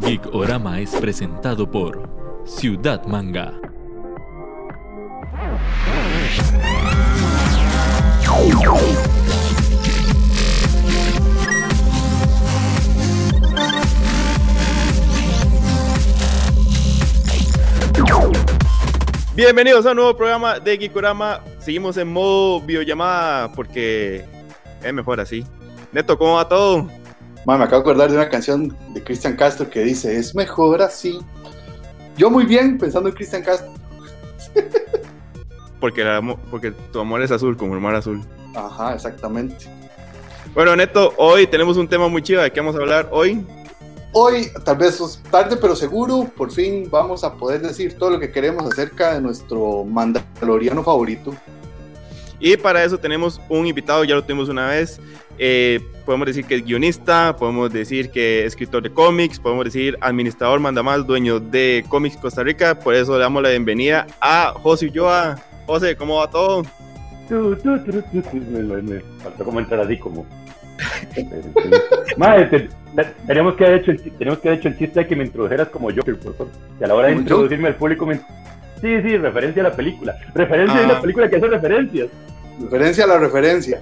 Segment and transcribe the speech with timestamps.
[0.00, 2.08] Geek Orama es presentado por
[2.44, 3.52] Ciudad Manga.
[19.34, 21.40] Bienvenidos a un nuevo programa de Geekorama.
[21.58, 24.24] Seguimos en modo videollamada porque
[24.82, 25.44] es mejor así.
[25.92, 26.88] Neto, ¿cómo va todo?
[27.46, 30.82] Man, me acabo de acordar de una canción de Cristian Castro que dice, es mejor
[30.82, 31.18] así.
[32.16, 33.72] Yo muy bien pensando en Cristian Castro.
[35.80, 38.20] Porque, amo- porque tu amor es azul, como el mar azul.
[38.52, 39.66] Ajá, exactamente.
[40.52, 42.42] Bueno, Neto, hoy tenemos un tema muy chido.
[42.42, 43.46] ¿De qué vamos a hablar hoy?
[44.12, 48.18] Hoy, tal vez es tarde pero seguro, por fin vamos a poder decir todo lo
[48.18, 51.32] que queremos acerca de nuestro mandaloriano favorito.
[52.40, 55.00] Y para eso tenemos un invitado, ya lo tuvimos una vez.
[55.40, 59.96] Eh, podemos decir que es guionista, podemos decir que es escritor de cómics, podemos decir
[60.00, 62.78] administrador, mandamás, dueño de Cómics Costa Rica.
[62.78, 65.36] Por eso le damos la bienvenida a José Ulloa.
[65.66, 66.62] José, ¿cómo va todo?
[67.28, 70.26] Tu, tu, tu, tu, tu, me, me- me faltó como entrar así como.
[72.16, 72.60] Madre, te-
[72.96, 75.68] te- teníamos que haber hecho teníamos que haber hecho el chiste de que me introdujeras
[75.68, 76.52] como Joker, por favor.
[76.78, 78.20] Que a la hora de ¿Como introducirme al público me.
[78.80, 80.16] Sí, sí, referencia a la película.
[80.34, 80.82] Referencia Ah.
[80.82, 82.08] de la película que hace referencias.
[82.60, 83.80] Referencia a la referencia.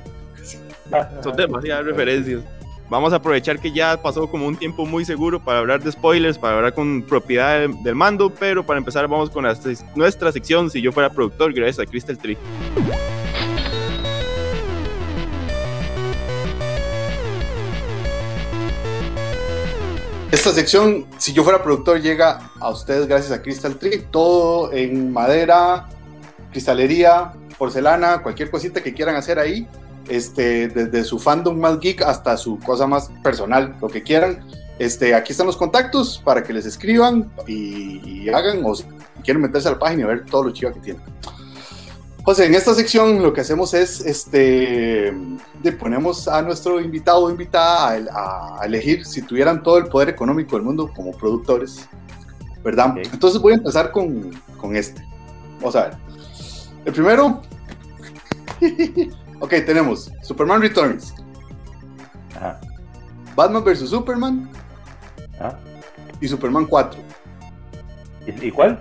[1.23, 2.43] Son demasiadas referencias.
[2.89, 6.39] Vamos a aprovechar que ya pasó como un tiempo muy seguro para hablar de spoilers,
[6.39, 9.57] para hablar con propiedad del, del mando, pero para empezar vamos con la
[9.97, 12.39] nuestra sección Si yo fuera productor, gracias a Crystal Tree.
[20.33, 24.07] Esta sección, si yo fuera productor, llega a ustedes gracias a Crystal Tree.
[24.11, 25.87] Todo en madera,
[26.51, 29.69] cristalería, porcelana, cualquier cosita que quieran hacer ahí.
[30.09, 34.45] Este, desde su fandom más geek hasta su cosa más personal, lo que quieran.
[34.81, 38.85] Este, aquí están los contactos para que les escriban y, y hagan o si
[39.23, 41.03] quieren meterse a la página y ver todo lo chido que tienen.
[42.27, 45.15] José, en esta sección lo que hacemos es, este,
[45.63, 49.87] le ponemos a nuestro invitado o invitada a, el- a elegir si tuvieran todo el
[49.87, 51.89] poder económico del mundo como productores,
[52.65, 52.95] ¿verdad?
[52.99, 55.07] Entonces voy a empezar con, con este.
[55.61, 55.97] Vamos a ver.
[56.85, 57.43] El primero,
[59.41, 61.15] ok, tenemos Superman Returns,
[62.35, 62.61] Ajá.
[63.37, 63.89] Batman vs.
[63.89, 64.51] Superman
[65.39, 65.61] ajá.
[66.21, 67.01] y Superman 4.
[68.43, 68.81] ¿Y, cuál?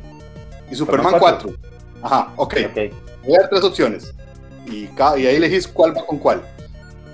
[0.71, 1.53] Y Superman Superman 4.
[2.01, 2.55] Ajá, ok.
[2.71, 3.04] Ok.
[3.25, 4.13] Voy a dar tres opciones.
[4.67, 6.41] Y, ahí elegís cuál va con cuál.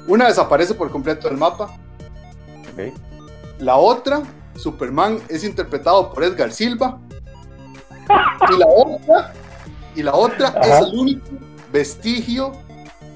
[0.07, 1.77] Una desaparece por completo del mapa.
[2.73, 2.93] Ok.
[3.59, 4.23] La otra,
[4.55, 6.99] Superman es interpretado por Edgar Silva.
[8.49, 9.33] Y la otra,
[9.95, 10.61] y la otra Ajá.
[10.61, 11.27] es el único
[11.71, 12.51] vestigio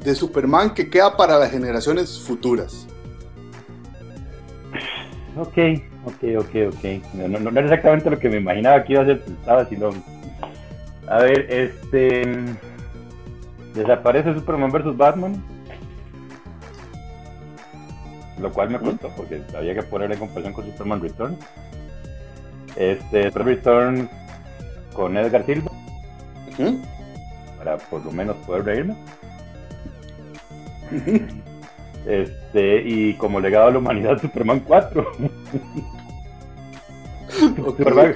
[0.04, 2.88] de Superman que queda para las generaciones futuras.
[5.38, 5.58] Ok,
[6.06, 7.14] ok, ok, ok.
[7.14, 9.90] No, no, no era exactamente lo que me imaginaba que iba a ser pensaba, sino.
[11.08, 12.22] A ver, este.
[13.76, 15.44] Desaparece Superman vs Batman.
[18.40, 21.38] Lo cual me costó porque había que poner en comparación con Superman Return.
[22.76, 24.10] Este, Superman Return
[24.94, 25.72] con Edgar Silva,
[27.58, 28.96] para por lo menos poder reírme.
[32.06, 35.12] Este, y como legado a la humanidad, Superman 4.
[37.66, 38.16] Ok, Superman,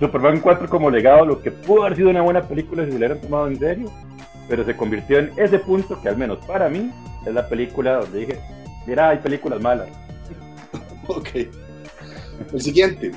[0.00, 3.06] Superman 4 como legado, lo que pudo haber sido una buena película si se le
[3.06, 3.92] hubieran tomado en serio,
[4.48, 6.92] pero se convirtió en ese punto que al menos para mí
[7.26, 8.40] es la película donde dije,
[8.86, 9.88] mira, hay películas malas.
[11.08, 11.30] Ok.
[12.52, 13.10] El siguiente.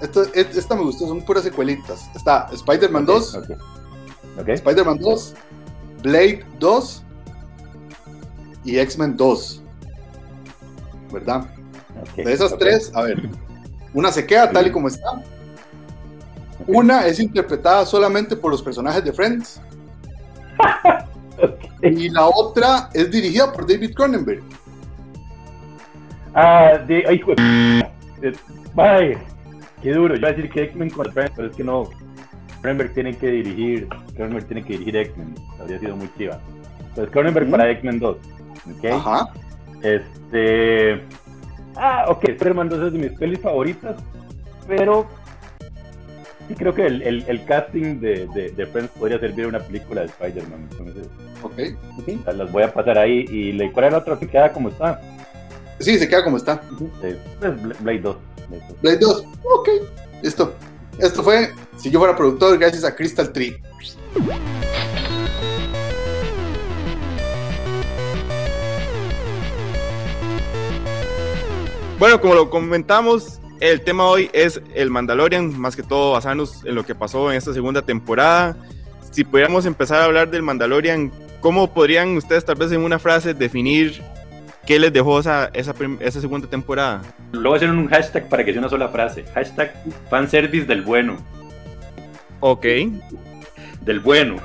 [0.00, 2.08] Esto, esta me gustó, son puras secuelitas.
[2.14, 3.50] Está Spider-Man 2, Ok.
[4.40, 4.48] Ok.
[4.48, 5.34] Spider-Man 2,
[6.02, 7.02] Blade 2
[8.64, 9.62] y X-Men 2.
[11.12, 11.46] ¿Verdad?
[12.16, 13.28] De esas tres, a ver,
[13.94, 15.22] una se queda tal y como está.
[16.66, 19.60] Una es interpretada solamente por los personajes de Friends.
[21.82, 24.42] Y la otra es dirigida por David Cronenberg.
[26.34, 28.34] Ah, de, ay, hijo de
[28.76, 29.18] eh,
[29.82, 30.14] qué duro.
[30.14, 31.84] Yo iba a decir que X-Men con pero es que no.
[32.60, 35.34] Cronenberg tiene que dirigir, Cronenberg tiene que dirigir X-Men.
[35.60, 36.40] Habría sido muy chiva.
[36.88, 38.16] Entonces, Cronenberg para X-Men 2.
[38.78, 38.84] ¿ok?
[38.92, 39.28] Ajá.
[39.82, 41.02] Este.
[41.76, 43.96] Ah, ok, Spider-Man 2 es de mis pelis favoritas,
[44.66, 45.06] pero
[46.48, 49.60] sí creo que el, el- el casting de, de, de Friends podría servir a una
[49.60, 50.68] película de Spider-Man.
[50.70, 51.06] Entonces,
[51.42, 51.58] Ok.
[51.98, 52.20] Ujú.
[52.26, 53.24] las- las voy a pasar ahí.
[53.30, 55.00] Y la ¿cuál era la otra que queda como está?
[55.80, 56.62] Sí, se queda como está.
[57.02, 58.16] Eh, pues, Bla- Blade 2.
[58.48, 58.80] Blade 2.
[58.80, 59.24] Blade 2.
[59.44, 59.68] Ok.
[60.22, 60.54] Listo.
[60.98, 63.60] Esto fue, si yo fuera productor, gracias a Crystal Tree.
[71.98, 76.74] Bueno, como lo comentamos, el tema hoy es el Mandalorian, más que todo basarnos en
[76.74, 78.56] lo que pasó en esta segunda temporada.
[79.10, 81.10] Si pudiéramos empezar a hablar del Mandalorian,
[81.40, 84.02] ¿cómo podrían ustedes tal vez en una frase definir
[84.66, 87.02] qué les dejó esa, esa, esa segunda temporada?
[87.32, 89.24] Lo voy a hacer en un hashtag para que sea una sola frase.
[89.34, 89.74] Hashtag
[90.10, 91.16] fanservice del bueno.
[92.40, 92.66] Ok.
[93.82, 94.36] Del bueno.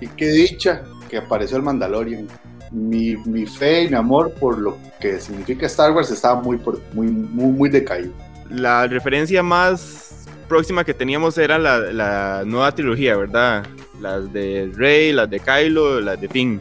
[0.00, 2.26] Y qué dicha que apareció el Mandalorian.
[2.72, 6.80] Mi, mi fe y mi amor por lo que significa Star Wars estaba muy, por-
[6.92, 8.12] muy, muy, muy decaído.
[8.50, 13.64] La referencia más próxima que teníamos era la, nueva trilogía, ¿verdad?
[14.00, 16.60] Las de Rey, las de Kylo, las de Finn.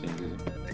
[0.00, 0.24] Sí, sí,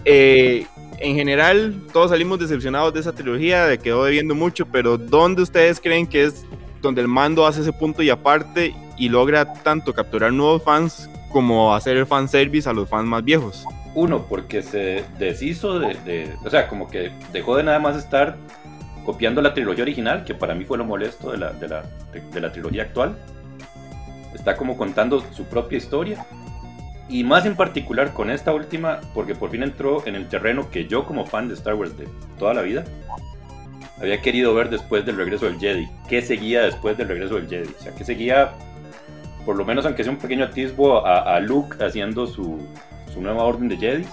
[0.04, 0.66] sí.
[1.00, 5.80] En general, todos salimos decepcionados de esa trilogía, de quedó debiendo mucho, pero ¿dónde ustedes
[5.80, 6.44] creen que es
[6.80, 11.74] donde el mando hace ese punto y aparte y logra tanto capturar nuevos fans como
[11.74, 13.64] hacer el fanservice a los fans más viejos?
[13.96, 18.36] Uno, porque se deshizo de, de- O sea, como que dejó de nada más estar
[19.04, 22.40] copiando la trilogía original, que para mí fue lo molesto de la, de la, de,
[22.40, 23.16] la trilogía actual.
[24.34, 26.24] Está como contando su propia historia.
[27.08, 30.86] Y más en particular con esta última, porque por fin entró en el terreno que
[30.86, 32.08] yo como fan de Star Wars de
[32.38, 32.84] toda la vida,
[34.00, 35.88] había querido ver después del regreso del Jedi.
[36.08, 37.68] ¿Qué seguía después del regreso del Jedi?
[37.78, 38.52] O sea, ¿qué seguía,
[39.44, 42.58] por lo menos aunque sea un pequeño atisbo, a, a Luke haciendo su,
[43.12, 44.04] su nueva orden de Jedi?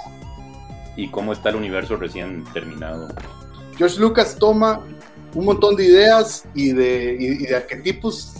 [0.95, 3.07] Y cómo está el universo recién terminado.
[3.79, 4.81] George Lucas toma
[5.33, 8.33] un montón de ideas y de, y- y de arquetipos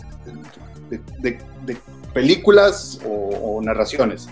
[0.90, 1.78] de, de- de
[2.14, 3.10] películas o,
[3.58, 4.28] o narraciones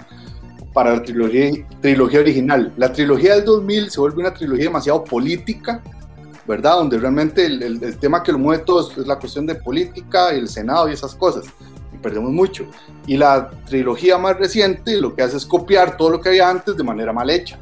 [0.74, 1.50] para la trilogía,
[1.82, 2.74] trilogía original.
[2.78, 5.82] La trilogía del 2000 se vuelve una trilogía demasiado política,
[6.48, 6.76] ¿verdad?
[6.76, 10.30] Donde realmente el, el- el tema que lo mueve todo es, la cuestión de política,
[10.32, 11.46] el Senado y esas cosas.
[11.94, 12.66] Y perdemos mucho.
[13.08, 16.76] Y la trilogía más reciente lo que hace es copiar todo lo que había antes
[16.76, 17.58] de manera mal hecha.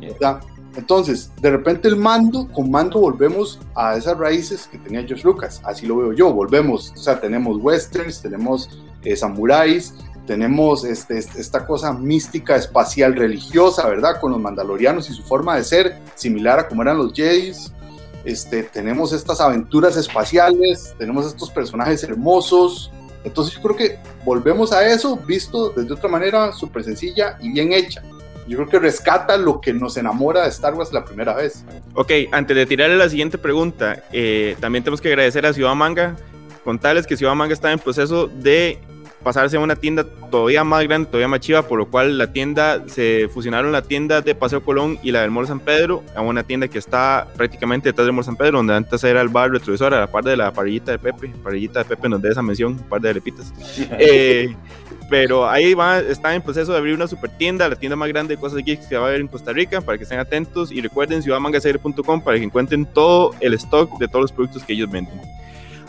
[0.00, 0.40] ¿verdad?
[0.76, 5.60] Entonces, de repente el mando, con mando volvemos a esas raíces que tenía George Lucas,
[5.64, 8.68] así lo veo yo, volvemos, o sea, tenemos westerns, tenemos
[9.02, 9.94] eh, samuráis,
[10.26, 14.20] tenemos este, este- esta cosa mística, espacial, religiosa, ¿verdad?
[14.20, 17.72] Con los mandalorianos y su forma de ser, similar a como eran los Jedis.
[18.24, 22.92] Este, tenemos estas aventuras espaciales, tenemos estos personajes hermosos.
[23.24, 27.72] Entonces yo creo que volvemos a eso visto desde otra manera súper sencilla y bien
[27.72, 28.02] hecha
[28.50, 31.64] yo creo que rescata lo que nos enamora de Star Wars la primera vez.
[31.94, 36.16] Ok, antes de tirarle la siguiente pregunta, eh, también tenemos que agradecer a Ciudad Manga,
[36.64, 38.80] contarles que Ciudad Manga está en proceso de
[39.22, 42.82] pasarse a una tienda todavía más grande, todavía más chiva, por lo cual la tienda,
[42.88, 46.42] se fusionaron la tienda de Paseo Colón y la del Mall San Pedro a una
[46.42, 49.94] tienda que está prácticamente detrás del Mall San Pedro, donde antes era el bar retrovisor,
[49.94, 52.72] a la par de la parrillita de Pepe, parrillita de Pepe nos dé esa mención,
[52.72, 53.52] un par de arepitas.
[54.02, 54.56] Eh,
[55.10, 58.36] pero ahí va, está en proceso de abrir una super tienda, la tienda más grande
[58.36, 60.80] de cosas geeks que va a haber en Costa Rica, para que estén atentos y
[60.80, 65.20] recuerden ciudadmangaserie.com para que encuentren todo el stock de todos los productos que ellos venden.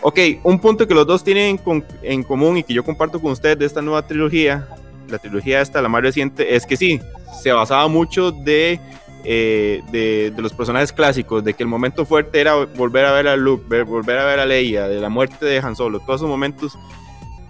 [0.02, 3.32] Ok, un punto que los dos tienen con- en común y que yo comparto con
[3.32, 4.68] ustedes de esta nueva trilogía,
[5.08, 7.00] la trilogía esta, la más reciente, es que sí,
[7.40, 8.80] se basaba mucho de,
[9.24, 13.28] eh, de, de los personajes clásicos, de que el momento fuerte era volver a ver
[13.28, 16.22] a Luke, ver- volver a ver a Leia, de la muerte de Han Solo, todos
[16.22, 16.76] esos momentos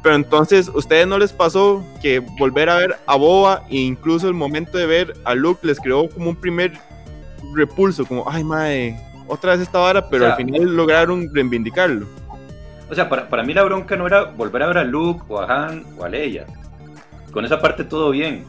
[0.03, 4.33] pero entonces, ¿ustedes no les pasó que volver a ver a Boba e incluso el
[4.33, 6.73] momento de ver a Luke les creó como un primer
[7.53, 12.05] repulso, como, ay, madre, otra vez esta vara, pero O sea, al final lograron reivindicarlo?
[12.89, 15.39] O sea, para, para mí la bronca no era volver a ver a Luke o
[15.39, 16.45] a Han o a Leia.
[17.31, 18.43] Con esa parte todo bien.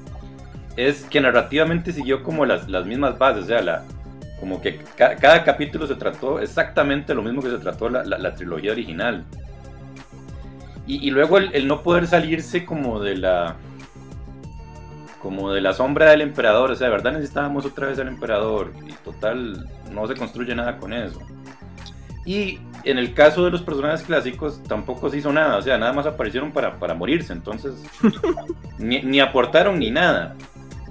[0.76, 3.44] Es que narrativamente siguió como las, las mismas bases.
[3.44, 3.84] O sea, la,
[4.40, 8.18] como que ca- cada capítulo se trató exactamente lo mismo que se trató la, la-
[8.18, 9.24] la trilogía original.
[10.86, 13.56] Y, y luego el, el no poder salirse como de la
[15.22, 18.72] como de la sombra del emperador, o sea, de verdad necesitábamos otra vez al emperador
[18.88, 21.20] y total no se construye nada con eso.
[22.26, 25.92] Y en el caso de los personajes clásicos tampoco se hizo nada, o sea, nada
[25.92, 27.74] más aparecieron para, para morirse, entonces
[28.78, 30.34] ni, ni aportaron ni nada.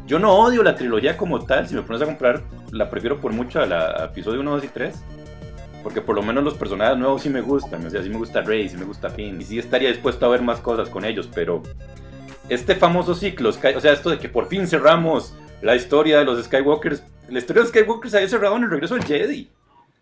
[0.07, 3.33] Yo no odio la trilogía como tal, si me pones a comprar, la prefiero por
[3.33, 5.03] mucho a la a episodio 1, 2 y 3.
[5.83, 8.41] Porque por lo menos los personajes nuevos sí me gustan, o sea, sí me gusta
[8.41, 11.29] Rey, sí me gusta Finn, y sí estaría dispuesto a ver más cosas con ellos,
[11.33, 11.63] pero
[12.49, 16.43] este famoso ciclo, o sea, esto de que por fin cerramos la historia de los
[16.43, 19.49] Skywalkers, la historia de los Skywalkers había cerrado en el regreso del Jedi.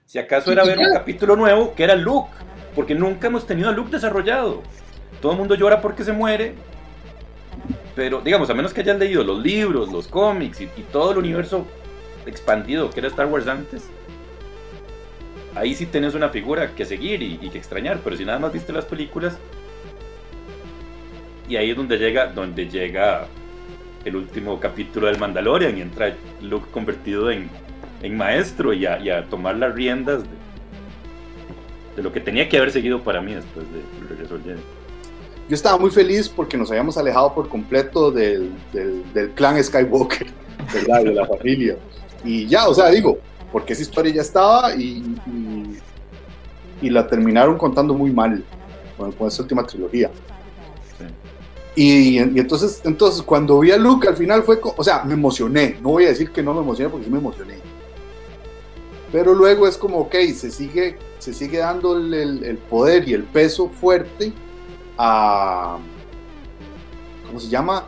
[0.05, 2.29] Si acaso era ver un capítulo nuevo que era Luke,
[2.75, 4.63] porque nunca hemos tenido a Luke desarrollado.
[5.21, 6.55] Todo el mundo llora porque se muere,
[7.95, 11.19] pero digamos, a menos que hayas leído los libros, los cómics y, y todo el
[11.19, 11.67] universo
[12.25, 13.83] expandido que era Star Wars antes,
[15.59, 18.71] ahí sí tenés una figura que seguir y, que extrañar, pero si nada más viste
[18.71, 19.37] las películas,
[21.47, 23.27] y ahí es donde llega, donde llega
[24.05, 27.49] el último capítulo del Mandalorian y entra Luke convertido en,
[28.01, 30.23] en maestro y a, tomar las riendas
[31.95, 34.61] de, lo que tenía que haber seguido para mí después de regreso al Jedi.
[35.49, 40.27] Yo estaba muy feliz porque nos habíamos alejado por completo del, del, clan Skywalker.
[40.73, 41.77] De la familia.
[42.23, 43.17] Y ya, o sea, digo,
[43.51, 45.79] porque esa historia ya estaba y, y,
[46.81, 48.43] y la terminaron contando muy mal
[48.97, 50.11] con, con esta última trilogía.
[51.75, 55.77] Y, y, entonces, entonces, cuando vi a Luke, al final fue, o sea, me emocioné.
[55.81, 57.55] No voy a decir que no me emocioné porque sí me emocioné.
[59.11, 63.23] Pero luego es como, ok, se sigue, se sigue dando el, el poder y el
[63.23, 64.33] peso fuerte
[64.97, 65.77] a.
[67.27, 67.85] ¿Cómo se llama?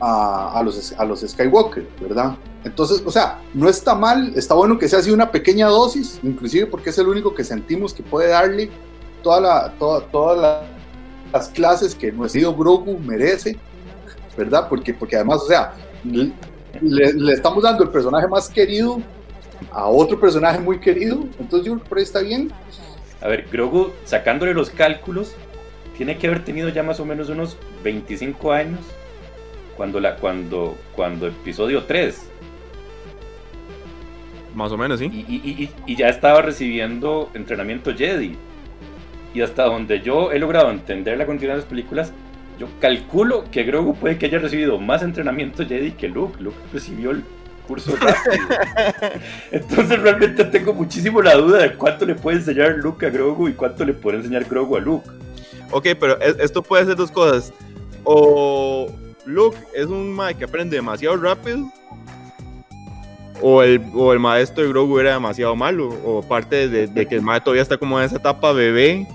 [0.00, 2.36] A, a, los, a los Skywalker, ¿verdad?
[2.64, 6.66] Entonces, o sea, no está mal, está bueno que sea así una pequeña dosis, inclusive
[6.66, 8.70] porque es el único que sentimos que puede darle
[9.22, 10.62] toda la, toda, toda la,
[11.32, 13.56] las clases que nuestro Grogu merece,
[14.36, 14.68] ¿verdad?
[14.68, 15.72] Porque, porque además, o sea,
[16.04, 16.32] le,
[17.14, 19.00] le, estamos dando el personaje más querido
[19.70, 22.52] a otro personaje muy querido, entonces yo creo que por ahí está bien.
[23.22, 25.32] A ver, Grogu, sacándole los cálculos,
[25.96, 28.80] tiene que haber tenido ya más o menos unos 25 años
[29.76, 32.18] cuando, la, cuando, cuando episodio 3.
[34.54, 35.06] Más o menos, sí.
[35.12, 38.36] Y, y, y, y ya estaba recibiendo entrenamiento Jedi
[39.32, 42.12] y hasta donde yo he logrado entender la continuidad de las películas,
[42.58, 46.42] yo calculo que Grogu puede que haya recibido más entrenamiento Jedi que Luke.
[46.42, 47.22] Luke recibió el
[47.66, 48.46] curso rápido.
[49.52, 53.52] Entonces realmente tengo muchísimo la duda de cuánto le puede enseñar Luke a Grogu y
[53.52, 55.08] cuánto le puede enseñar Grogu a Luke.
[55.70, 57.52] Ok, pero esto puede ser dos cosas.
[58.02, 58.92] O
[59.24, 61.70] Luke es un mae que aprende demasiado rápido.
[63.42, 65.88] O el, o el maestro de Grogu era demasiado malo.
[66.04, 69.06] O parte de, de que el mae todavía está como en esa etapa bebé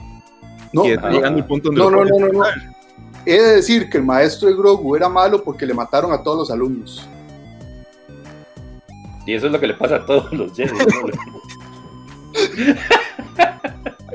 [0.75, 2.43] no, no, punto no, no, no, no, no.
[3.25, 6.37] He de decir que el maestro de Grogu era malo porque le mataron a todos
[6.37, 7.07] los alumnos.
[9.25, 10.71] Y eso es lo que le pasa a todos los Jedi.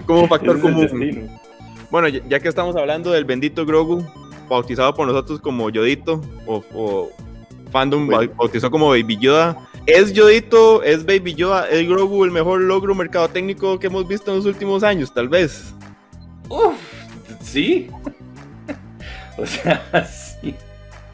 [0.06, 1.30] Como factor común.
[1.90, 4.04] Bueno, ya que estamos hablando del bendito Grogu,
[4.48, 7.10] bautizado por nosotros como Yodito, o, o
[7.72, 8.32] fandom bueno.
[8.36, 9.56] bautizó como Baby Yoda.
[9.92, 14.30] ¿Es Yodito, es Baby Yoda, es Grogu el mejor logro mercado técnico que hemos visto
[14.30, 15.12] en los últimos años?
[15.12, 15.74] Tal vez.
[16.48, 16.74] Uf,
[17.42, 17.90] sí.
[19.36, 20.54] o sea, sí.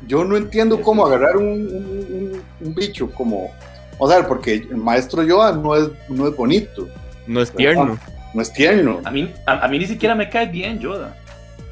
[0.07, 3.51] Yo no entiendo cómo agarrar un, un, un, bicho como.
[3.99, 6.87] O sea, porque el maestro Yoda no es, no es bonito.
[7.27, 7.99] No es tierno.
[8.35, 9.01] No es tierno.
[9.05, 11.17] A mí, a, a mí ni siquiera me cae bien Yoda.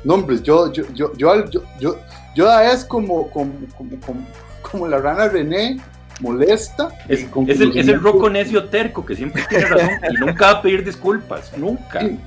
[0.04, 1.98] No, hombre, yo, yo, yo, yo, yo, yo
[2.34, 4.26] Yoda es como, como, como, como,
[4.62, 5.78] como la rana René
[6.20, 6.88] molesta.
[7.08, 10.58] Es, es el, es el roco necio terco que siempre tiene razón y nunca va
[10.58, 12.00] a pedir disculpas, nunca.
[12.00, 12.18] Sí.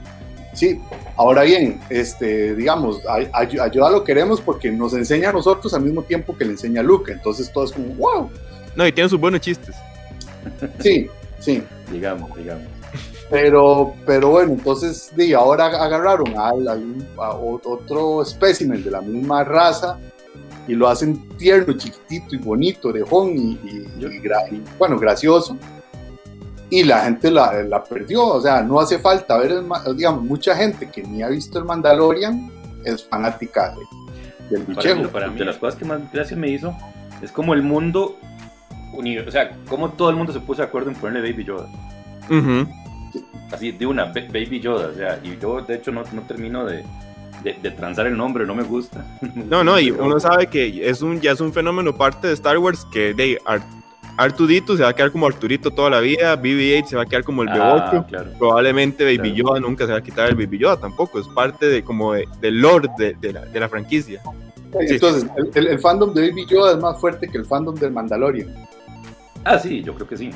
[0.53, 0.81] Sí,
[1.17, 5.71] ahora bien, este, digamos, a, a, a, Yoda lo queremos porque nos enseña a nosotros
[5.75, 8.31] al mismo tiempo que le enseña a Luke, entonces todo es como, wow.
[8.75, 9.75] No, y tiene sus buenos chistes.
[10.79, 11.07] Sí,
[11.39, 11.61] sí.
[11.91, 12.65] digamos, digamos.
[13.29, 19.43] Pero, pero bueno, entonces y ahora agarraron a, a, a otro espécimen de la misma
[19.43, 19.99] raza
[20.67, 25.57] y lo hacen tierno, chiquitito y bonito, orejón y, y, y, y bueno, gracioso
[26.69, 30.55] y la gente la, la, perdió, o sea, no hace falta ver, el, digamos, mucha
[30.55, 32.51] gente que ni ha visto el Mandalorian
[32.83, 35.07] es fanática de, del bichejo.
[35.09, 36.75] Para mí, de las cosas que más gracia me hizo
[37.21, 38.17] es como el mundo,
[38.93, 41.67] o sea, como todo el mundo se puso de acuerdo en ponerle Baby Yoda.
[42.29, 42.67] Uh -huh.
[43.51, 46.83] Así, de una, Baby Yoda, o sea, y yo de hecho no, no termino de,
[47.53, 49.05] de, de, transar el nombre, no me gusta.
[49.49, 52.57] No, no, y uno sabe que es un, ya es un fenómeno parte de Star
[52.57, 53.39] Wars que de
[54.17, 57.23] Artudito se va a quedar como Arturito toda la vida, BB-8 se va a quedar
[57.23, 57.53] como el Ah,
[57.91, 58.31] Bebocho, claro.
[58.39, 59.35] probablemente Baby Claro.
[59.35, 62.27] Yoda nunca se va a quitar el Baby Yoda tampoco, es parte de como de,
[62.41, 64.21] del lore de, de, la, de la franquicia.
[64.87, 64.95] Sí.
[64.95, 67.91] Entonces, el, el, el fandom de Baby Yoda es más fuerte que el fandom del
[67.91, 68.53] Mandalorian.
[69.45, 70.29] Ah, sí, yo creo que sí.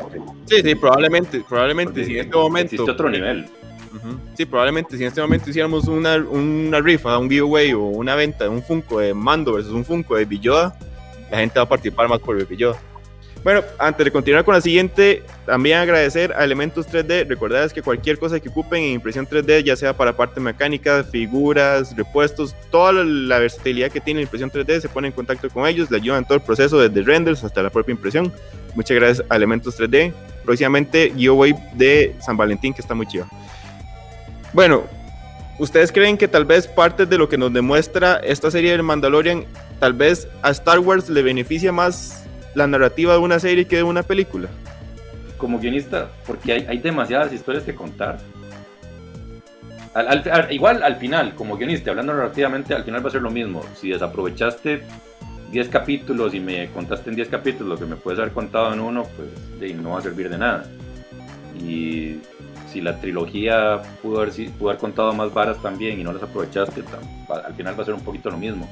[0.46, 2.75] Sí, sí, probablemente, probablemente Porque si en este momento...
[2.75, 3.46] Existe otro nivel.
[3.93, 4.17] Ujú.
[4.36, 8.45] Sí, probablemente si en este momento hiciéramos una, una rifa, un giveaway o una venta
[8.45, 10.77] de un Funko de Mando versus un Funko de Villoda,
[11.29, 12.79] la gente va a participar más por Villoda.
[13.43, 17.27] Bueno, antes de continuar con la siguiente, también agradecer a Elementos 3D.
[17.27, 21.95] Recordarles que cualquier cosa que ocupen en impresión 3D, ya sea para parte mecánica, figuras,
[21.95, 25.89] repuestos, toda la versatilidad que tiene la impresión 3D, se pone en contacto con ellos,
[25.89, 28.31] le ayudan en todo el proceso, desde renders hasta la propia impresión.
[28.75, 30.13] Muchas gracias a Elementos 3D.
[30.45, 33.25] Próximamente, giveaway de San Valentín, que está muy chido.
[34.53, 34.84] Bueno,
[35.60, 39.46] ¿ustedes creen que tal vez parte de lo que nos demuestra esta serie del Mandalorian,
[39.79, 43.84] tal vez a Star Wars le beneficia más la narrativa de una serie que de
[43.84, 44.50] una película?
[45.38, 48.20] Como guionista, porque hay, demasiadas historias que contar.
[49.93, 53.22] Al, al, al, igual al final, como guionista, hablando narrativamente, al final va a ser
[53.22, 53.63] lo mismo.
[53.75, 54.84] Si desaprovechaste
[55.51, 58.81] 10 capítulos y me contaste en 10 capítulos lo que me puedes haber contado en
[58.81, 60.65] uno, pues no va a servir de nada.
[61.60, 62.17] Y
[62.72, 66.24] si la trilogía pudo haber, si- pudo haber contado más varas también y no las
[66.24, 68.68] aprovechaste, tam- va- al final va a ser un poquito lo mismo.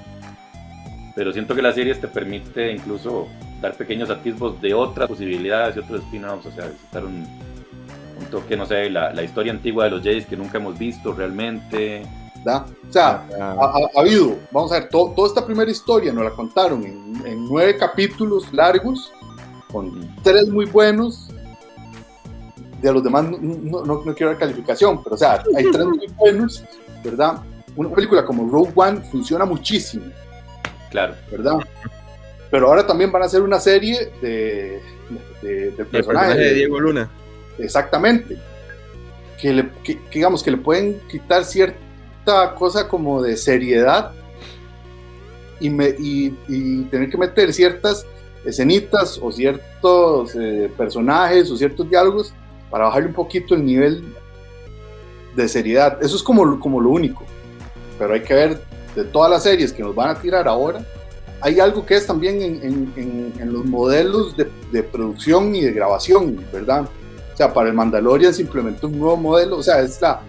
[1.16, 3.28] Pero siento que la serie te permite incluso
[3.62, 7.26] dar pequeños atisbos de otras posibilidades y otros spin-offs, o sea, visitar un,
[8.20, 11.12] un toque, no sé, la, la historia antigua de los Jays que nunca hemos visto
[11.14, 12.04] realmente.
[12.46, 12.66] ¿verdad?
[12.90, 16.14] O sea, Ah, ha, ha- ha habido, vamos a ver, to- toda esta primera historia
[16.14, 19.12] nos la contaron en, en nueve capítulos largos,
[19.72, 21.29] con tres muy buenos.
[22.82, 25.86] De los demás no, no- no- no quiero dar calificación, pero o sea, hay tres
[25.86, 26.64] muy buenos,
[27.04, 27.40] ¿verdad?
[27.76, 30.06] Una película como Rogue One funciona muchísimo,
[30.90, 31.54] Claro, ¿verdad?
[32.50, 34.82] Pero ahora también van a hacer una serie de,
[35.42, 36.06] de, de personajes.
[36.08, 37.10] personaje de Diego Luna.
[37.60, 38.38] Exactamente.
[39.40, 44.12] Que, le, que- que digamos que le pueden quitar cierta cosa como de seriedad
[45.60, 48.06] y, me- y- y tener que meter ciertas
[48.46, 52.34] escenitas o ciertos eh, personajes o ciertos diálogos
[52.70, 54.16] para bajarle un poquito el nivel
[55.36, 55.98] de seriedad.
[56.02, 57.24] Eso es como, como lo único.
[57.98, 58.62] Pero hay que ver
[58.96, 60.82] de todas las series que nos van a tirar ahora,
[61.42, 66.84] hay algo que es también en, los modelos de, producción y de grabación, ¿verdad?
[67.34, 70.22] O sea, para el Mandalorian se implementó un nuevo modelo, o sea, es la,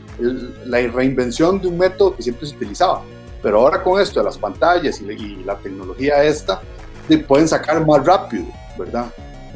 [0.66, 3.02] la reinvención de un método que siempre se utilizaba.
[3.42, 6.60] Pero ahora con esto de las pantallas y, la tecnología esta,
[7.08, 8.44] de- pueden sacar más rápido,
[8.78, 9.06] ¿verdad?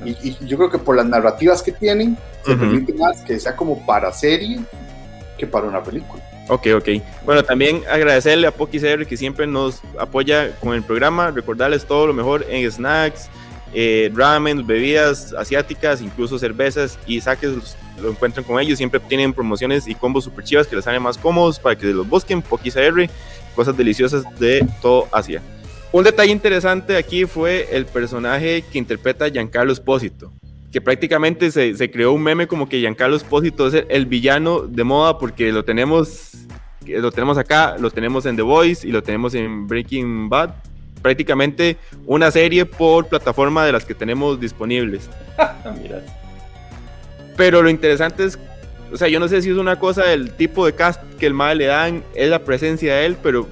[0.05, 3.57] Y, y yo creo que por las narrativas que tienen, se permite más que sea
[3.57, 4.61] como para serie
[5.39, 6.23] que para una película.
[6.49, 6.89] Ok, ok.
[7.25, 11.31] Bueno, también agradecerle a Poki CR que siempre nos apoya con el programa.
[11.31, 13.29] Recordarles todo lo mejor en snacks,
[13.73, 18.77] eh, ramen, bebidas asiáticas, incluso cervezas y saques los- lo encuentran con ellos.
[18.77, 22.07] Siempre tienen promociones y combos super chivas que les salen más cómodos para que los
[22.07, 22.43] busquen.
[22.43, 23.09] Poki CR,
[23.57, 25.41] cosas deliciosas de todo Asia.
[25.95, 30.33] Un detalle interesante aquí fue el personaje que interpreta a Giancarlo Espósito
[30.73, 34.63] que prácticamente se, se creó un meme como que Giancarlo Espósito es el, el villano
[34.63, 36.33] de moda porque lo tenemos,
[36.85, 40.57] lo tenemos acá, lo tenemos en The Voice y lo tenemos en Breaking Bad.
[41.01, 45.09] Prácticamente una serie por plataforma de las que tenemos disponibles.
[45.81, 46.03] Mira.
[47.37, 48.37] Pero lo interesante es,
[48.93, 51.35] o sea, yo no sé si es una cosa del tipo de cast que el
[51.35, 53.47] MAE le dan, es la presencia de él, pero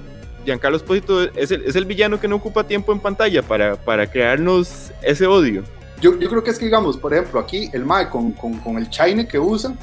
[0.45, 4.05] Giancarlo Espósito es el, es el villano que no ocupa tiempo en pantalla para, para
[4.09, 5.63] crearnos ese odio.
[6.01, 8.77] Yo, yo creo que es que, digamos, por ejemplo, aquí el Mae con, con, con
[8.77, 9.73] el Chine que usa,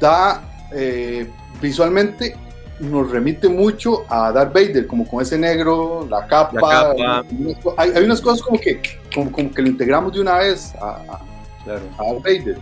[0.00, 0.42] da
[0.72, 1.28] eh,
[1.60, 2.36] visualmente,
[2.80, 6.54] nos remite mucho a Darth Vader, como con ese negro, la capa.
[6.60, 7.24] La capa.
[7.76, 8.80] Hay, hay unas cosas como que,
[9.14, 11.20] como, como que lo integramos de una vez a, a-
[11.64, 11.80] Claro.
[11.98, 12.58] a Darth Vader.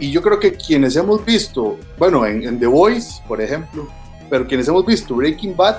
[0.00, 3.86] Y yo creo que quienes hemos visto, bueno, en, en The Voice, por ejemplo,
[4.30, 5.76] pero quienes hemos visto Breaking Bad,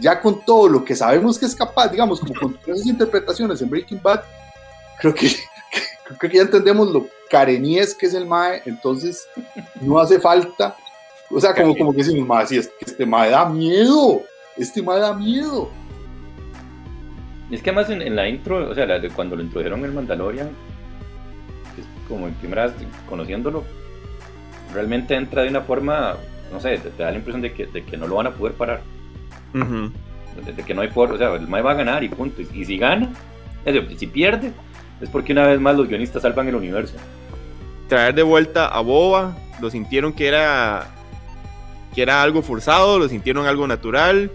[0.00, 3.70] ya con todo lo que sabemos que es capaz, digamos, como con esas interpretaciones en
[3.70, 4.22] Breaking Bad,
[4.98, 5.30] creo que,
[6.20, 9.26] que ya entendemos lo carenies que es el Mae, entonces
[9.80, 10.76] no hace falta,
[11.30, 14.22] o sea, como, como que decimos, Mae, si es que este Mae da miedo,
[14.56, 15.70] este Mae da miedo.
[17.50, 20.50] Es que además en, en la intro, o sea, cuando lo introdujeron el Mandalorian,
[22.08, 22.72] como en primeras,
[23.08, 23.64] conociéndolo,
[24.72, 26.16] realmente entra de una forma,
[26.52, 28.30] no sé, te, te da la impresión de que, de que no lo van a
[28.32, 28.82] poder parar,
[29.52, 32.42] de, de que no hay forma, o sea, el Mae va a ganar y punto.
[32.42, 33.10] Y, y si gana,
[33.64, 34.52] decir, si pierde,
[35.00, 36.94] es porque una vez más los guionistas salvan el universo.
[37.88, 40.86] traer de vuelta a Boba, lo sintieron que era
[41.94, 44.30] que era algo forzado, lo sintieron algo natural.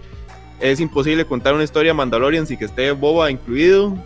[0.59, 3.97] Es imposible contar una historia Mandalorian sin que esté Boba incluido.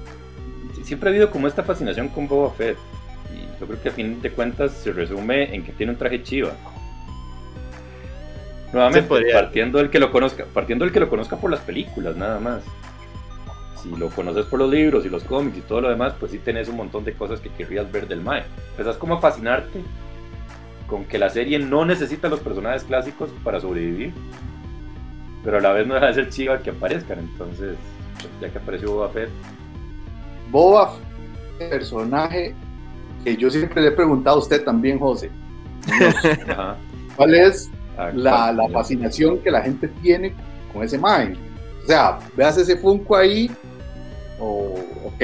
[0.84, 2.78] Siempre ha habido como esta fascinación con Boba Fett.
[3.34, 6.24] Y yo creo que a fin de cuentas se resume en que tiene un traje
[6.24, 6.52] chiva.
[8.74, 12.16] Nuevamente, podría- partiendo del que lo conozca, partiendo del que lo conozca por las películas,
[12.16, 12.62] nada más.
[13.82, 16.38] Si lo conoces por los libros y los cómics y todo lo demás, pues sí
[16.38, 18.44] tenés un montón de cosas que querrías ver del Mae.
[18.72, 19.82] Empezás como a fascinarte
[20.88, 24.14] con que la serie no necesita los personajes clásicos para sobrevivir,
[25.44, 27.20] pero a la vez no deja de ser chiva que aparezcan.
[27.20, 27.76] Entonces,
[28.16, 29.30] pues, ya que apareció Boba Fett,
[30.52, 30.94] Boba,
[31.58, 32.54] personaje
[33.24, 35.32] que yo siempre le he preguntado a usted también, José,
[36.50, 36.76] ajá,
[37.16, 37.71] ¿cuál es
[38.14, 40.34] la, la fascinación que la gente tiene
[40.74, 41.34] con ese Mae.
[41.84, 43.50] O sea, veas ese Funko ahí,
[44.40, 44.76] o,
[45.06, 45.24] ok.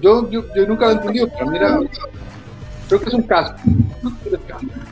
[0.00, 1.80] Yo, yo, yo nunca lo he entendido, pero mira,
[2.88, 3.54] creo que es un caso.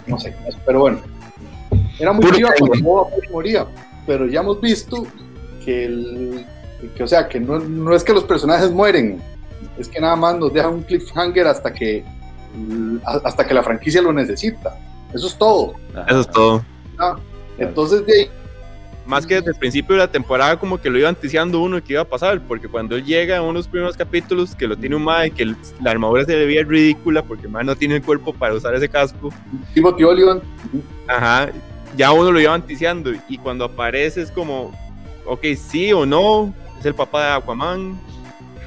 [0.07, 0.35] No sé,
[0.67, 0.99] pero bueno.
[1.99, 2.83] Era muy Fett
[3.31, 3.67] moría,
[4.07, 5.07] pero ya hemos visto
[5.65, 6.47] que, el,
[6.97, 9.21] que o sea, que no, no es que los personajes mueren,
[9.79, 12.05] es que nada más nos dejan un cliffhanger hasta que,
[13.05, 14.79] hasta que la franquicia lo necesita.
[15.15, 15.75] Eso es todo.
[16.09, 16.65] Eso es todo.
[16.99, 17.17] Ah,
[17.59, 18.31] Entonces, de ahí,
[19.07, 21.95] Más que desde el principio de la temporada como que lo iba anticiando uno que
[21.95, 25.03] iba a pasar, porque cuando él llega en unos primeros capítulos que lo tiene un
[25.03, 28.33] mae, que la armadura se le veía ridícula porque el mae no tiene el cuerpo
[28.33, 29.31] para usar ese casco,
[29.75, 30.45] Timothy Olyphant,
[31.09, 31.51] ajá,
[31.97, 34.71] ya uno lo iba anticiando y cuando aparece es como,
[35.27, 37.99] ok, sí o no, es el papá de Aquaman,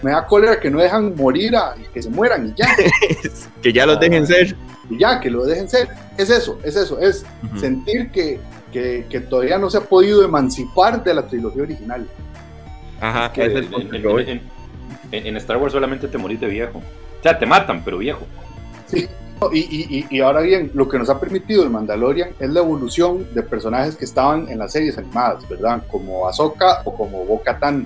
[0.04, 2.68] me da cólera que no dejan morir a que se mueran y ya,
[3.62, 4.56] que ya los dejen ser.
[4.90, 5.88] y ya, que lo dejen ser.
[6.18, 7.26] Es eso, es eso, es
[7.60, 8.40] sentir que,
[8.72, 12.08] que, que todavía no se ha podido emancipar de la trilogía original.
[13.02, 14.24] Ajá, Que ese es en, el punto en- que voy.
[14.30, 14.42] en-
[15.12, 16.80] en- en Star Wars solamente te morís de viejo.
[16.80, 18.26] O sea, te matan, pero viejo.
[18.88, 19.08] Sí.
[19.52, 22.60] Y, y, y- y ahora bien, lo que nos ha permitido el Mandalorian es la
[22.62, 25.84] evolución de personajes que estaban en las series animadas, ¿verdad?
[25.92, 27.86] Como Ahsoka o como Bo-Katan.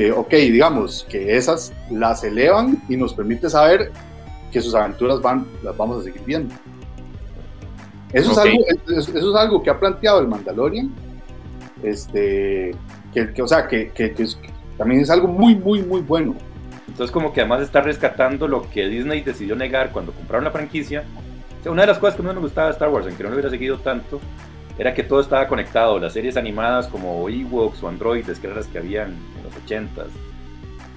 [0.00, 3.92] Que, ok, digamos, que esas las elevan y nos permite saber
[4.50, 6.54] que sus aventuras van, las vamos a seguir viendo.
[8.10, 8.64] Eso, es, algo,
[8.96, 10.90] eso, eso es algo que ha planteado el Mandalorian.
[11.82, 12.74] Este,
[13.12, 16.00] que, que, o sea, que, que- que es- que también es algo muy, muy, muy
[16.00, 16.34] bueno.
[16.88, 21.04] Entonces como que además está rescatando lo que Disney decidió negar cuando compraron la franquicia.
[21.60, 23.28] O sea, una de las cosas que no me gustaba de Star Wars, aunque no
[23.28, 24.18] lo hubiera seguido tanto,
[24.78, 25.98] era que todo estaba conectado.
[25.98, 30.10] Las series animadas como Ewoks o Androides, que eran las que habían en los 80s.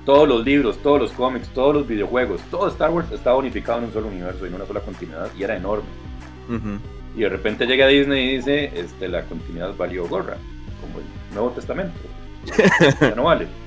[0.05, 3.85] Todos los libros, todos los cómics, todos los videojuegos, todo Star Wars estaba unificado en
[3.85, 5.87] un solo universo en una sola continuidad y era enorme.
[7.15, 10.35] Y de repente llega Disney y dice, este, la continuidad valió gorra,
[10.81, 11.97] como el Nuevo Testamento.
[12.99, 13.47] Ya no vale.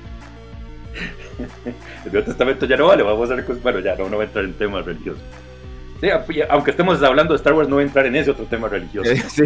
[2.05, 4.23] El Nuevo Testamento ya no vale, vamos a ver cosas- Bueno, ya no, no voy
[4.23, 5.21] a entrar en temas religiosos.
[5.99, 6.09] Sí,
[6.49, 9.09] aunque estemos hablando de Star Wars, no voy a entrar en ese otro tema religioso.
[9.29, 9.43] Sí.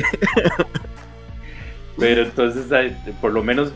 [1.97, 2.65] Pero entonces,
[3.21, 3.71] por lo menos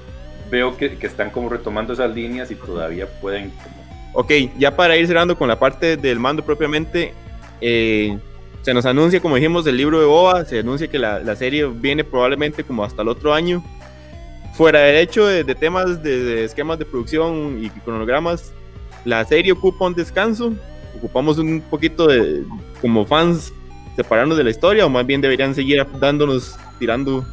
[0.49, 3.51] veo que, que están como retomando esas líneas y todavía pueden.
[4.13, 7.13] Ok, ya para ir cerrando con la parte del mando propiamente,
[7.61, 8.17] eh,
[8.61, 11.65] se nos anuncia, como dijimos, el libro de Boba, se anuncia que la, la serie
[11.65, 13.63] viene probablemente como hasta el otro año.
[14.53, 18.53] Fuera del hecho de, de temas de, de esquemas de producción y cronogramas,
[19.03, 20.53] la serie ocupa un descanso,
[20.97, 22.43] ocupamos un poquito de,
[22.81, 23.51] como fans,
[23.95, 27.25] separarnos de la historia, o más bien deberían seguir dándonos, tirando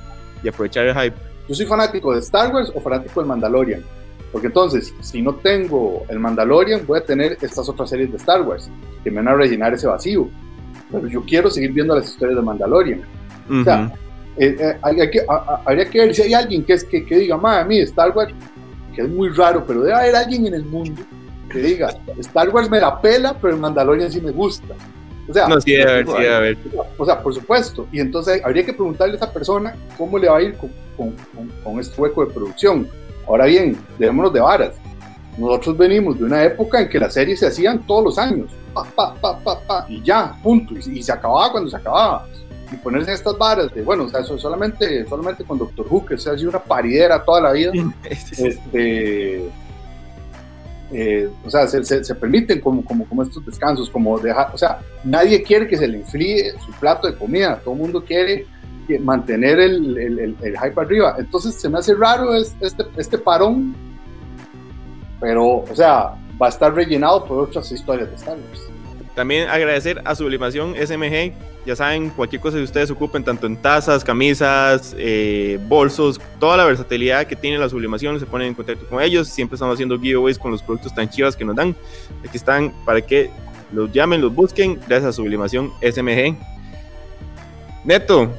[0.42, 1.16] y aprovechar el hype.
[1.48, 3.83] yo soy fanático de Star Wars o fanático del Mandalorian.
[4.31, 8.40] Porque entonces, si no tengo el Mandalorian, voy a tener estas otras series de Star
[8.42, 8.70] Wars
[9.05, 10.29] que me van a rellenar ese vacío.
[10.90, 13.03] Pero yo quiero seguir viendo las historias de Mandalorian.
[13.51, 13.92] O sea,
[14.38, 17.05] eh, eh, hay que- a- a- habría que ver si hay alguien que, es, que,
[17.05, 18.33] que diga, madre mí, Star Wars,
[18.94, 21.03] que es muy raro, pero debe haber alguien en el mundo
[21.53, 24.75] que diga, Star Wars me la pela, pero el Mandalorian sí me gusta.
[25.29, 25.81] O sea, no, sí, sí,
[26.99, 27.87] o sea, por supuesto.
[27.93, 31.15] Y entonces habría que preguntarle a esa persona cómo le va a ir con, con-
[31.35, 32.88] con- con este hueco de producción.
[33.27, 34.73] Ahora bien, dejémonos de varas.
[35.38, 38.51] Nosotros venimos de una época en que las series se hacían todos los años.
[38.75, 40.75] Pa, pa, pa, pa, pa, y ya, punto.
[40.75, 42.27] Y, y se acababa cuando se acababa.
[42.73, 46.05] Y ponerse en estas varas de, bueno, o sea, eso solamente, solamente con Doctor Who,
[46.07, 47.71] que se ha sido una paridera toda la vida.
[48.05, 49.45] Este,
[50.92, 55.66] eh, o sea, se, permiten como, como, estos descansos, como dejar, o sea, nadie quiere
[55.66, 58.46] que se le enfríe su plato de comida, todo el mundo quiere
[59.00, 61.16] mantener el, el, hype arriba.
[61.18, 63.74] Entonces se me hace raro es- este, este parón,
[65.20, 68.68] pero, o sea, va a estar rellenado por otras historias de Star Wars.
[69.14, 71.33] También agradecer a Sublimación SMG.
[71.66, 76.64] Ya saben, cualquier cosa que ustedes ocupen, tanto en tazas, camisas, eh, bolsos, toda la
[76.64, 79.29] versatilidad que tiene la Sublimación, se ponen en contacto con ellos.
[79.29, 81.77] Siempre estamos haciendo giveaways con los productos tan chivas que nos dan.
[82.27, 83.31] Aquí están para que
[83.72, 86.35] los llamen, los busquen, gracias a Sublimación SMG.
[87.85, 88.31] Neto,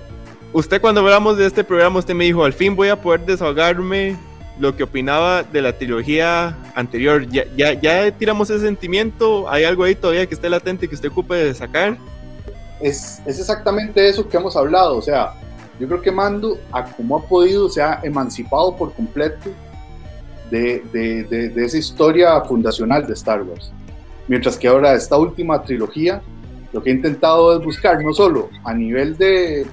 [0.51, 4.17] usted cuando hablamos de este programa, usted me dijo, al fin voy a poder desahogarme
[4.59, 7.27] lo que opinaba de la trilogía anterior.
[7.29, 9.49] ¿Ya, ya, ya tiramos ese sentimiento?
[9.49, 11.97] ¿Hay algo ahí todavía que esté latente que usted ocupe de sacar?
[12.83, 14.97] es, exactamente eso que hemos hablado.
[14.97, 15.33] O sea,
[15.79, 19.49] yo creo que Mando, a como ha podido, se ha emancipado por completo
[20.51, 23.71] de, esa historia fundacional de Star Wars.
[24.27, 26.21] Mientras que ahora esta última trilogía,
[26.71, 29.65] lo que he intentado es buscar no solo a nivel de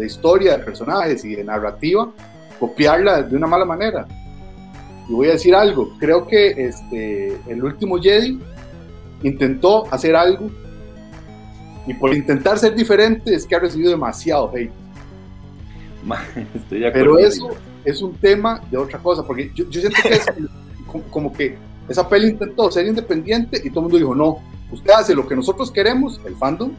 [0.00, 2.10] historia, de personajes y de narrativa,
[2.58, 4.06] copiarla de una mala manera.
[5.08, 8.38] Y voy a decir algo, creo que este, el último Jedi
[9.22, 10.50] intentó hacer algo
[11.86, 14.70] y por intentar ser diferente es que ha recibido demasiado hate.
[16.54, 16.90] Estoy de.
[16.90, 17.48] Pero eso
[17.84, 20.26] es un tema de otra cosa, porque yo, yo siento que es
[20.86, 21.56] como, como que
[21.88, 24.38] esa peli intentó ser independiente y todo el mundo dijo, no,
[24.70, 26.72] usted hace lo que nosotros queremos, el fandom,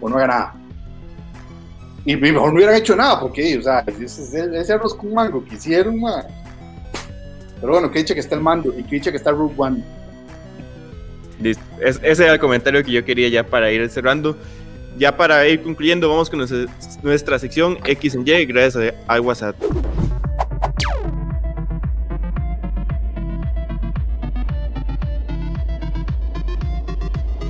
[0.00, 0.54] o no haga nada.
[2.04, 5.54] Y mejor no hubieran hecho nada, porque, o sea, ese, ese arroz con mango que
[5.54, 6.24] hicieron, ma.
[7.60, 9.84] Pero bueno, que dicha que está el mando y que dicha que está Rogue One.
[11.40, 11.62] Listo.
[11.80, 14.36] Es- ese era el comentario que yo quería ya para ir cerrando.
[14.98, 16.66] ya para ir concluyendo, vamos con nuestra,
[17.02, 19.56] nuestra sección X en Y, gracias a WhatsApp.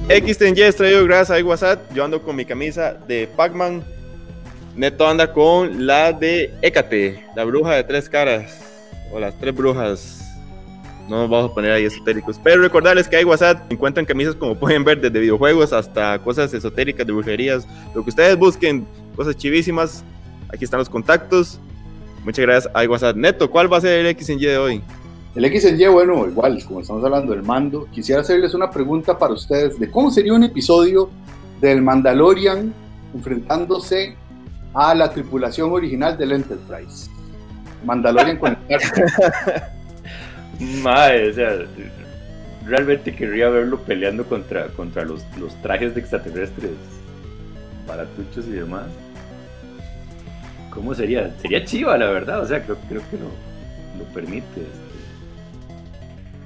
[0.08, 1.92] X en Y es traído gracias a WhatsApp.
[1.94, 3.82] Yo ando con mi camisa de Pac-Man.
[4.74, 8.58] Neto anda con la de Hécate, la bruja de tres caras.
[9.12, 10.18] O las tres brujas.
[11.08, 12.40] No nos vamos a poner ahí esotéricos.
[12.42, 13.70] Pero recordarles que hay WhatsApp.
[13.70, 17.66] Encuentran camisas como pueden ver, desde videojuegos hasta cosas esotéricas de brujerías.
[17.94, 20.02] Lo que ustedes busquen, cosas chivísimas.
[20.48, 21.60] Aquí están los contactos.
[22.24, 23.16] Muchas gracias a WhatsApp.
[23.16, 24.82] Neto, ¿cuál va a ser el X de hoy?
[25.34, 29.78] El X bueno, igual, como estamos hablando del mando, quisiera hacerles una pregunta para ustedes
[29.78, 31.10] de cómo sería un episodio
[31.60, 32.72] del Mandalorian
[33.14, 34.16] enfrentándose
[34.74, 37.10] a la tripulación original del Enterprise.
[37.84, 38.80] Mandalorian con el
[40.82, 41.58] Madre, o sea,
[42.64, 46.70] realmente querría verlo peleando contra, contra los, los trajes de extraterrestres
[47.86, 48.86] baratuchos y demás.
[50.70, 51.34] ¿Cómo sería?
[51.40, 53.26] Sería chiva, la verdad, o sea, creo, creo que lo,
[53.98, 54.62] lo permite.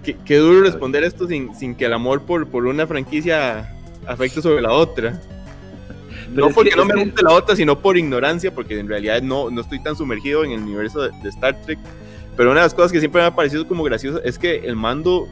[0.03, 3.75] Qué, qué, duro responder esto sin, sin que el amor por, por una franquicia
[4.07, 5.21] afecte sobre la otra.
[6.35, 7.05] Pero no porque que, no me que...
[7.05, 10.53] guste la otra, sino por ignorancia, porque en realidad no, no estoy tan sumergido en
[10.53, 11.79] el universo de, de, Star Trek.
[12.37, 14.77] Pero una de las cosas que siempre me ha parecido como gracioso es que el
[14.77, 15.29] mando,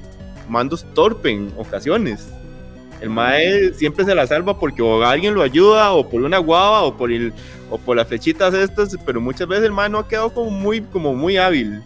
[0.48, 2.28] mando es torpe en ocasiones.
[3.00, 6.82] El mae siempre se la salva porque o alguien lo ayuda, o por una guava,
[6.84, 7.32] o por, el,
[7.70, 10.80] o por las flechitas estas, pero muchas veces el mae no ha quedado como muy,
[10.80, 11.82] como muy hábil.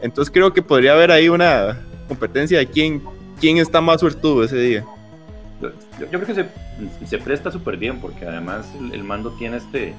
[0.00, 3.02] Entonces creo que podría haber ahí una competencia de quién,
[3.40, 4.86] quién está más suertudo ese día.
[5.60, 5.70] Yo,
[6.00, 6.46] yo creo que se,
[7.06, 9.94] se presta súper bien porque además el, el, mando tiene este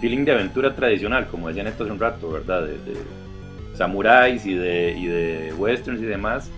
[0.00, 2.62] feeling de aventura tradicional, como decían esto hace un rato, ¿verdad?
[2.62, 2.96] De, de
[3.76, 6.50] samuráis y de, y de westerns y demás.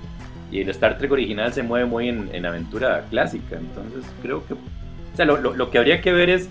[0.50, 3.56] Y el Star Trek original se mueve muy en, en aventura clásica.
[3.56, 4.54] Entonces creo que...
[4.54, 6.48] O sea, lo, lo, lo, que habría que ver es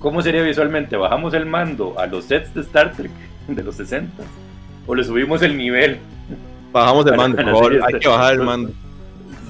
[0.00, 0.96] cómo sería visualmente.
[0.96, 3.12] ¿Bajamos el mando a los sets de Star Trek
[3.48, 4.22] de los 60?
[4.86, 5.98] ¿O le subimos el nivel?
[6.72, 7.80] Bajamos el mando, por favor.
[7.86, 8.72] Hay que bajar el mando.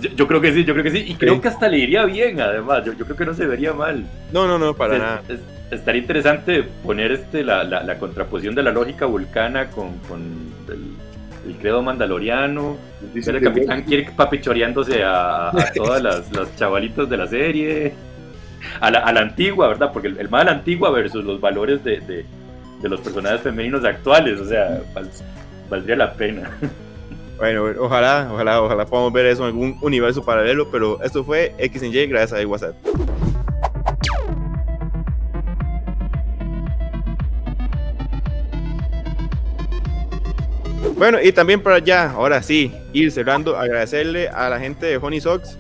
[0.01, 1.05] Yo, yo, creo que sí, yo creo que sí.
[1.07, 1.41] Y creo sí.
[1.41, 2.85] que hasta le iría bien, además.
[2.85, 4.05] Yo, yo, creo que no se vería mal.
[4.33, 5.23] No, no, no, para o sea, nada.
[5.29, 10.21] Es, estaría interesante poner este, la, la, la, contraposición de la lógica vulcana con, con
[10.69, 12.77] el, el, credo mandaloriano.
[13.15, 17.95] Ver el capitán Kirk papichoreándose a, a todas las, las, chavalitas de la serie.
[18.81, 19.91] A la, a la antigua, ¿verdad?
[19.93, 22.27] Porque el, el mal antigua versus los valores de, de,
[22.83, 24.39] de, los personajes femeninos actuales.
[24.41, 25.09] O sea, val,
[25.71, 26.51] valdría la pena.
[27.41, 31.81] Bueno, ojalá, ojalá, ojalá podamos ver eso en algún universo paralelo, pero esto fue X
[32.07, 32.75] gracias a WhatsApp.
[40.99, 45.23] Bueno, y también para allá, ahora sí, ir cerrando, agradecerle a la gente de Honey
[45.23, 45.57] Socks.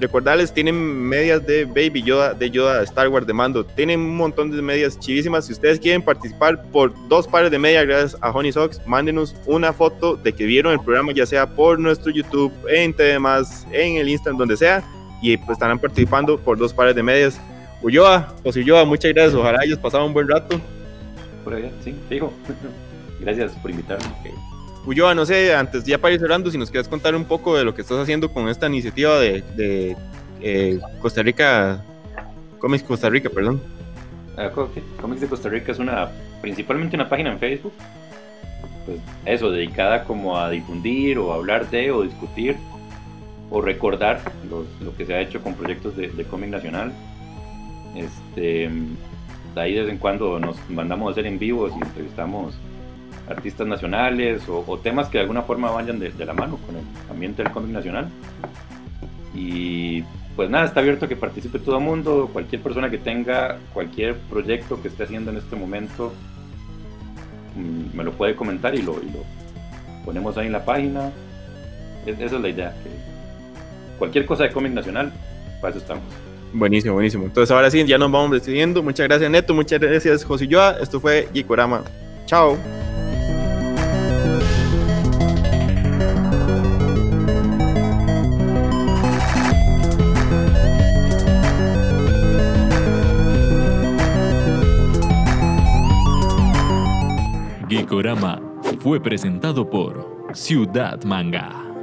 [0.00, 3.64] Recordarles, tienen medias de Baby Yoda, de Yoda, Star Wars, de mando.
[3.64, 5.46] Tienen un montón de medias chivísimas.
[5.46, 9.72] Si ustedes quieren participar por dos pares de medias gracias a Honey Socks, mándenos una
[9.72, 14.08] foto de que vieron el programa, ya sea por nuestro YouTube, en TVMás, en el
[14.08, 14.82] Instagram, donde sea.
[15.22, 17.40] Y pues estarán participando por dos pares de medias.
[17.80, 19.34] Ulloa, José Ulloa, muchas gracias.
[19.34, 20.60] Ojalá ellos pasaran un buen rato.
[21.44, 22.32] Por allá, sí, fijo.
[23.20, 24.04] Gracias por invitarme.
[24.86, 27.64] Ulloa, no sé, antes ya para ir cerrando, si nos quieres contar un poco de
[27.64, 29.96] lo que estás haciendo con esta iniciativa de,
[30.40, 31.82] eh, Costa Rica,
[32.58, 33.62] Comics Costa Rica, perdón.
[34.34, 34.82] Okay.
[35.00, 36.10] Comics de Costa Rica es una,
[36.42, 37.72] principalmente una página en Facebook,
[38.84, 42.56] pues eso, dedicada como a difundir o hablar de o discutir
[43.50, 44.20] o recordar
[44.50, 46.92] lo, lo que se ha hecho con proyectos de, de cómic nacional.
[47.94, 48.68] Este,
[49.54, 52.54] de ahí de vez en cuando nos mandamos a hacer en vivos y entrevistamos
[53.28, 57.42] artistas nacionales o, temas que de alguna forma vayan de, la mano con el ambiente
[57.42, 58.08] del cómic nacional.
[59.34, 60.02] Y
[60.36, 64.16] pues nada, está abierto a que participe todo el mundo, cualquier persona que tenga cualquier
[64.16, 66.12] proyecto que esté haciendo en este momento,
[67.56, 68.96] mmm, me lo puede comentar y lo,
[70.04, 71.10] ponemos ahí en la página.
[72.06, 72.74] Es, esa es la idea,
[73.98, 75.12] cualquier cosa de cómic nacional,
[75.60, 76.04] para eso estamos.
[76.52, 77.24] Buenísimo, buenísimo.
[77.24, 78.82] Entonces ahora sí, ya nos vamos decidiendo.
[78.82, 80.76] Muchas gracias Neto, muchas gracias José Joa.
[80.80, 81.82] Esto fue Gikorama.
[82.26, 82.56] Chao.
[97.94, 98.42] Gikorama
[98.80, 101.73] fue presentado por Ciudad Manga.